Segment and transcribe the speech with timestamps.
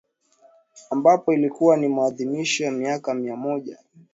[0.89, 3.79] ambapo ilikuwa ni maadhimisho ya miaka mia moja